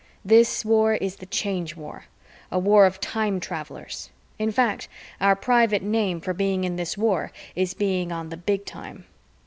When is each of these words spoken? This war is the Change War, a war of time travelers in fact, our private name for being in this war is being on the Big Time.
This 0.25 0.65
war 0.65 0.95
is 0.95 1.17
the 1.17 1.27
Change 1.27 1.75
War, 1.75 2.05
a 2.51 2.57
war 2.57 2.87
of 2.87 2.99
time 2.99 3.39
travelers 3.39 4.09
in 4.39 4.51
fact, 4.51 4.87
our 5.19 5.35
private 5.35 5.83
name 5.83 6.19
for 6.19 6.33
being 6.33 6.63
in 6.63 6.75
this 6.75 6.97
war 6.97 7.31
is 7.55 7.75
being 7.75 8.11
on 8.11 8.29
the 8.29 8.37
Big 8.37 8.65
Time. 8.65 9.05